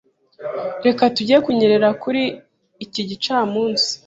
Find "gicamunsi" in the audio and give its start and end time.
3.09-3.89